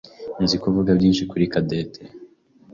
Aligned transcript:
Nzi 0.43 0.55
ko 0.61 0.65
avuga 0.71 0.89
byinshi 0.99 1.23
kuri 1.31 1.49
Cadette. 1.53 2.01